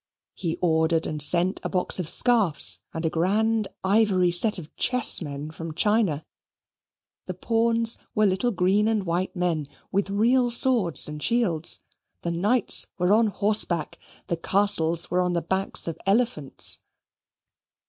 [0.33, 5.21] He ordered and sent a box of scarfs and a grand ivory set of chess
[5.21, 6.25] men from China.
[7.27, 11.81] The pawns were little green and white men, with real swords and shields;
[12.21, 16.79] the knights were on horseback, the castles were on the backs of elephants.